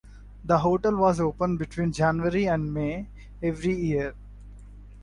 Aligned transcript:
The 0.43 0.57
hotel 0.57 0.95
was 0.95 1.19
open 1.19 1.57
between 1.57 1.91
January 1.91 2.47
and 2.47 2.73
May 2.73 3.07
every 3.43 3.75
year. 3.75 4.15